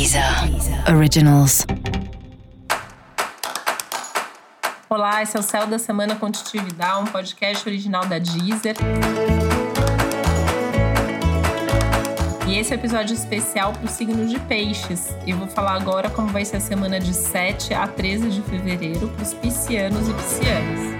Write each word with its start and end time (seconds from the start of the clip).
Deezer 0.00 0.24
Originals. 0.88 1.66
Olá, 4.88 5.22
esse 5.22 5.36
é 5.36 5.40
o 5.40 5.42
Céu 5.42 5.66
da 5.66 5.78
Semana 5.78 6.16
Contitividade, 6.16 7.02
um 7.02 7.04
podcast 7.04 7.68
original 7.68 8.06
da 8.06 8.18
Deezer. 8.18 8.76
E 12.48 12.56
esse 12.56 12.72
é 12.72 12.76
um 12.76 12.78
episódio 12.78 13.12
especial 13.12 13.74
para 13.74 13.84
o 13.84 13.88
signo 13.88 14.26
de 14.26 14.38
Peixes. 14.40 15.14
Eu 15.26 15.36
vou 15.36 15.46
falar 15.46 15.74
agora 15.74 16.08
como 16.08 16.28
vai 16.28 16.46
ser 16.46 16.56
a 16.56 16.60
semana 16.60 16.98
de 16.98 17.12
7 17.12 17.74
a 17.74 17.86
13 17.86 18.30
de 18.30 18.40
fevereiro 18.40 19.06
para 19.10 19.22
os 19.22 19.34
piscianos 19.34 20.08
e 20.08 20.14
piscianas. 20.14 20.99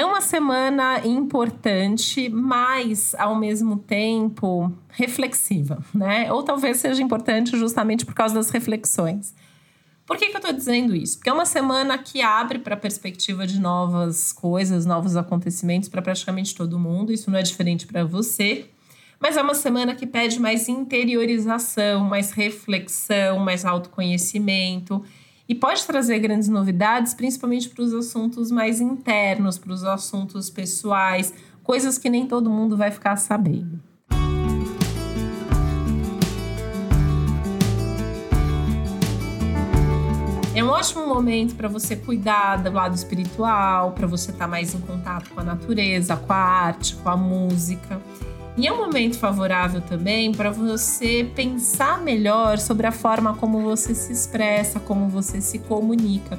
É 0.00 0.04
uma 0.06 0.22
semana 0.22 1.06
importante, 1.06 2.30
mas 2.30 3.14
ao 3.16 3.36
mesmo 3.36 3.76
tempo 3.76 4.72
reflexiva, 4.88 5.84
né? 5.92 6.32
Ou 6.32 6.42
talvez 6.42 6.78
seja 6.78 7.02
importante 7.02 7.50
justamente 7.58 8.06
por 8.06 8.14
causa 8.14 8.34
das 8.34 8.48
reflexões. 8.48 9.34
Por 10.06 10.16
que, 10.16 10.30
que 10.30 10.34
eu 10.34 10.38
estou 10.38 10.54
dizendo 10.54 10.96
isso? 10.96 11.18
Porque 11.18 11.28
é 11.28 11.32
uma 11.34 11.44
semana 11.44 11.98
que 11.98 12.22
abre 12.22 12.60
para 12.60 12.76
a 12.76 12.78
perspectiva 12.78 13.46
de 13.46 13.60
novas 13.60 14.32
coisas, 14.32 14.86
novos 14.86 15.18
acontecimentos 15.18 15.90
para 15.90 16.00
praticamente 16.00 16.54
todo 16.54 16.78
mundo. 16.78 17.12
Isso 17.12 17.30
não 17.30 17.38
é 17.38 17.42
diferente 17.42 17.86
para 17.86 18.02
você. 18.02 18.70
Mas 19.20 19.36
é 19.36 19.42
uma 19.42 19.54
semana 19.54 19.94
que 19.94 20.06
pede 20.06 20.40
mais 20.40 20.66
interiorização, 20.66 22.06
mais 22.06 22.30
reflexão, 22.30 23.38
mais 23.38 23.66
autoconhecimento 23.66 25.04
e 25.50 25.54
pode 25.56 25.84
trazer 25.84 26.20
grandes 26.20 26.48
novidades, 26.48 27.12
principalmente 27.12 27.68
para 27.68 27.82
os 27.82 27.92
assuntos 27.92 28.52
mais 28.52 28.80
internos, 28.80 29.58
para 29.58 29.72
os 29.72 29.82
assuntos 29.82 30.48
pessoais, 30.48 31.34
coisas 31.64 31.98
que 31.98 32.08
nem 32.08 32.24
todo 32.24 32.48
mundo 32.48 32.76
vai 32.76 32.92
ficar 32.92 33.16
sabendo. 33.16 33.80
É 40.54 40.62
um 40.62 40.68
ótimo 40.68 41.04
momento 41.08 41.56
para 41.56 41.66
você 41.66 41.96
cuidar 41.96 42.62
do 42.62 42.70
lado 42.70 42.94
espiritual, 42.94 43.90
para 43.90 44.06
você 44.06 44.30
estar 44.30 44.44
tá 44.44 44.48
mais 44.48 44.72
em 44.72 44.80
contato 44.80 45.30
com 45.30 45.40
a 45.40 45.44
natureza, 45.44 46.16
com 46.16 46.32
a 46.32 46.36
arte, 46.36 46.94
com 46.94 47.08
a 47.08 47.16
música. 47.16 48.00
E 48.56 48.66
é 48.66 48.72
um 48.72 48.78
momento 48.78 49.18
favorável 49.18 49.80
também 49.80 50.32
para 50.32 50.50
você 50.50 51.30
pensar 51.34 52.00
melhor 52.02 52.58
sobre 52.58 52.86
a 52.86 52.92
forma 52.92 53.34
como 53.34 53.60
você 53.62 53.94
se 53.94 54.12
expressa, 54.12 54.80
como 54.80 55.08
você 55.08 55.40
se 55.40 55.60
comunica, 55.60 56.38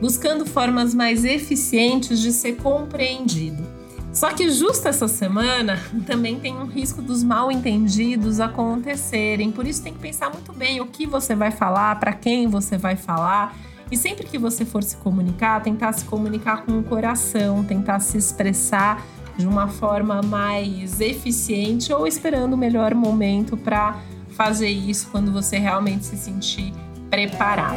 buscando 0.00 0.44
formas 0.44 0.94
mais 0.94 1.24
eficientes 1.24 2.20
de 2.20 2.30
ser 2.30 2.56
compreendido. 2.56 3.64
Só 4.12 4.32
que 4.32 4.48
justo 4.48 4.88
essa 4.88 5.08
semana 5.08 5.78
também 6.06 6.40
tem 6.40 6.56
um 6.56 6.64
risco 6.64 7.02
dos 7.02 7.22
mal 7.22 7.52
entendidos 7.52 8.40
acontecerem, 8.40 9.52
por 9.52 9.66
isso 9.66 9.82
tem 9.82 9.92
que 9.92 9.98
pensar 9.98 10.30
muito 10.30 10.54
bem 10.54 10.80
o 10.80 10.86
que 10.86 11.06
você 11.06 11.34
vai 11.34 11.50
falar, 11.50 12.00
para 12.00 12.14
quem 12.14 12.46
você 12.46 12.78
vai 12.78 12.96
falar. 12.96 13.54
E 13.90 13.96
sempre 13.96 14.26
que 14.26 14.38
você 14.38 14.64
for 14.64 14.82
se 14.82 14.96
comunicar, 14.96 15.62
tentar 15.62 15.92
se 15.92 16.04
comunicar 16.06 16.64
com 16.64 16.78
o 16.78 16.82
coração, 16.82 17.62
tentar 17.62 18.00
se 18.00 18.16
expressar 18.16 19.04
de 19.36 19.46
uma 19.46 19.68
forma 19.68 20.22
mais 20.22 21.00
eficiente 21.00 21.92
ou 21.92 22.06
esperando 22.06 22.54
o 22.54 22.56
melhor 22.56 22.94
momento 22.94 23.56
para 23.56 24.00
fazer 24.30 24.68
isso 24.68 25.08
quando 25.10 25.32
você 25.32 25.58
realmente 25.58 26.04
se 26.04 26.16
sentir 26.16 26.72
preparado. 27.10 27.76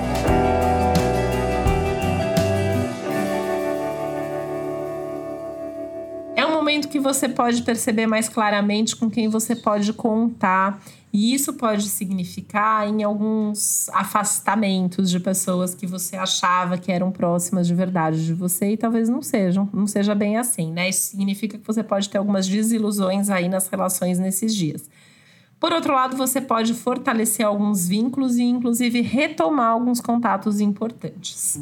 Momento 6.70 6.88
que 6.88 7.00
você 7.00 7.28
pode 7.28 7.64
perceber 7.64 8.06
mais 8.06 8.30
claramente 8.30 8.96
com 8.96 9.10
quem 9.10 9.28
você 9.28 9.56
pode 9.56 9.92
contar 9.92 10.80
e 11.12 11.34
isso 11.34 11.54
pode 11.54 11.90
significar 11.90 12.88
em 12.88 13.02
alguns 13.02 13.90
afastamentos 13.90 15.10
de 15.10 15.20
pessoas 15.20 15.74
que 15.74 15.88
você 15.88 16.16
achava 16.16 16.78
que 16.78 16.92
eram 16.92 17.12
próximas 17.12 17.66
de 17.66 17.74
verdade 17.74 18.24
de 18.24 18.36
você 18.36 18.74
e 18.74 18.78
talvez 18.78 19.10
não 19.10 19.24
sejam, 19.24 19.68
não 19.74 19.88
seja 19.88 20.14
bem 20.14 20.38
assim, 20.38 20.72
né? 20.72 20.88
Isso 20.88 21.10
significa 21.10 21.58
que 21.58 21.66
você 21.66 21.82
pode 21.82 22.08
ter 22.08 22.20
algumas 22.20 22.48
desilusões 22.48 23.32
aí 23.32 23.50
nas 23.50 23.68
relações 23.68 24.20
nesses 24.20 24.54
dias. 24.54 24.88
Por 25.60 25.74
outro 25.74 25.94
lado, 25.94 26.16
você 26.16 26.40
pode 26.40 26.76
fortalecer 26.76 27.44
alguns 27.44 27.88
vínculos 27.88 28.38
e 28.38 28.44
inclusive 28.44 29.02
retomar 29.02 29.72
alguns 29.72 30.00
contatos 30.00 30.62
importantes. 30.62 31.60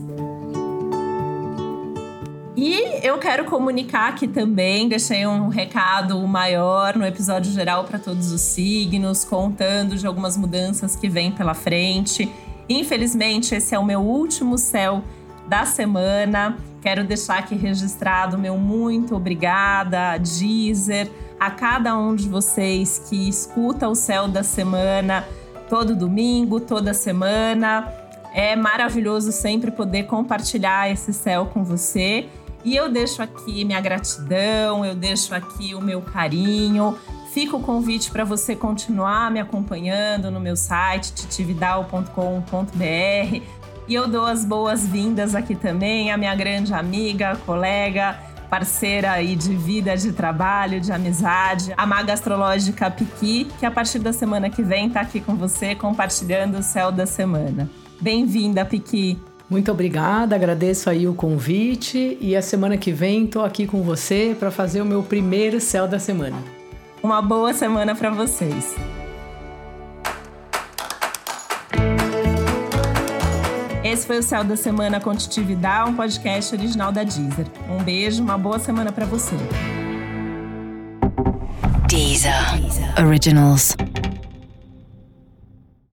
E 2.60 3.06
eu 3.06 3.20
quero 3.20 3.46
comunicar 3.46 4.10
aqui 4.10 4.28
também, 4.28 4.90
deixei 4.90 5.28
um 5.28 5.48
recado 5.48 6.20
maior 6.28 6.96
no 6.96 7.06
episódio 7.06 7.52
geral 7.52 7.84
para 7.84 8.00
todos 8.00 8.32
os 8.32 8.42
signos, 8.42 9.24
contando 9.24 9.96
de 9.96 10.08
algumas 10.08 10.36
mudanças 10.36 10.96
que 10.96 11.08
vêm 11.08 11.32
pela 11.32 11.54
frente. 11.54 12.28
Infelizmente, 12.68 13.54
esse 13.54 13.76
é 13.76 13.80
o 13.80 13.86
meu 13.86 14.00
último 14.00 14.58
céu 14.58 15.04
da 15.48 15.68
semana. 15.68 16.58
Quero 16.82 17.04
deixar 17.04 17.38
aqui 17.38 17.54
registrado 17.54 18.40
meu 18.40 18.58
muito 18.58 19.16
obrigada 19.16 20.14
a 20.14 20.18
Deezer, 20.18 21.12
a 21.40 21.52
cada 21.52 21.96
um 21.96 22.16
de 22.16 22.28
vocês 22.28 23.06
que 23.08 23.30
escuta 23.30 23.88
o 23.88 23.94
céu 23.94 24.28
da 24.28 24.42
semana 24.42 25.24
todo 25.70 25.96
domingo, 25.96 26.60
toda 26.60 26.92
semana. 26.92 27.88
É 28.34 28.56
maravilhoso 28.56 29.32
sempre 29.32 29.70
poder 29.70 30.08
compartilhar 30.08 30.90
esse 30.90 31.14
céu 31.14 31.46
com 31.54 31.64
você. 31.64 32.28
E 32.64 32.76
eu 32.76 32.92
deixo 32.92 33.22
aqui 33.22 33.64
minha 33.64 33.80
gratidão, 33.80 34.84
eu 34.84 34.96
deixo 34.96 35.34
aqui 35.34 35.76
o 35.76 35.82
meu 35.82 36.02
carinho. 36.02 36.98
Fica 37.34 37.56
o 37.56 37.62
convite 37.62 38.10
para 38.10 38.24
você 38.24 38.56
continuar 38.56 39.32
me 39.32 39.40
acompanhando 39.40 40.32
no 40.32 40.40
meu 40.40 40.56
site 40.56 41.14
titividal.com.br. 41.14 43.42
E 43.88 43.94
eu 43.94 44.08
dou 44.08 44.26
as 44.26 44.44
boas-vindas 44.44 45.34
aqui 45.34 45.56
também 45.56 46.12
à 46.12 46.18
minha 46.18 46.36
grande 46.36 46.74
amiga, 46.74 47.38
colega, 47.46 48.20
parceira 48.50 49.12
aí 49.12 49.36
de 49.36 49.56
vida, 49.56 49.96
de 49.96 50.12
trabalho, 50.12 50.82
de 50.82 50.92
amizade, 50.92 51.74
a 51.78 51.86
maga 51.86 52.14
astrológica 52.14 52.90
Piqui, 52.90 53.46
que 53.60 53.66
a 53.66 53.72
partir 53.72 54.00
da 54.00 54.12
semana 54.12 54.50
que 54.50 54.64
vem 54.64 54.88
está 54.88 55.02
aqui 55.02 55.22
com 55.22 55.36
você 55.36 55.76
compartilhando 55.76 56.58
o 56.58 56.64
céu 56.64 56.92
da 56.92 57.06
semana. 57.06 57.70
Bem-vinda, 58.02 58.66
Piqui! 58.66 59.18
Muito 59.50 59.72
obrigada, 59.72 60.36
agradeço 60.36 60.90
aí 60.90 61.08
o 61.08 61.14
convite 61.14 62.18
e 62.20 62.36
a 62.36 62.42
semana 62.42 62.78
que 62.78 62.92
vem 62.92 63.24
estou 63.24 63.46
aqui 63.46 63.66
com 63.66 63.82
você 63.82 64.36
para 64.38 64.52
fazer 64.52 64.82
o 64.82 64.86
meu 64.86 65.02
primeiro 65.02 65.62
céu 65.62 65.88
da 65.88 66.00
semana. 66.00 66.36
Uma 67.02 67.22
boa 67.22 67.54
semana 67.54 67.96
para 67.96 68.10
vocês. 68.10 68.76
Esse 73.84 74.06
foi 74.06 74.20
o 74.20 74.24
Céu 74.24 74.44
da 74.44 74.58
Semana 74.58 75.00
Contitividade, 75.00 75.90
um 75.90 75.96
podcast 75.96 76.54
original 76.54 76.92
da 76.92 77.04
Deezer. 77.04 77.48
Um 77.70 77.82
beijo, 77.82 78.22
uma 78.22 78.38
boa 78.38 78.60
semana 78.60 78.92
para 78.92 79.06
você. 79.06 79.36
Deezer. 81.88 82.34
Deezer. 82.60 83.06
Originals. 83.06 83.78